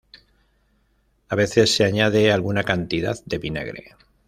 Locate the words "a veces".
1.29-1.75